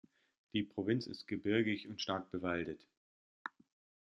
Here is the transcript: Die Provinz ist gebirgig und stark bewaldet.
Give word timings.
Die 0.53 0.63
Provinz 0.63 1.05
ist 1.05 1.27
gebirgig 1.27 1.87
und 1.87 2.01
stark 2.01 2.31
bewaldet. 2.31 2.83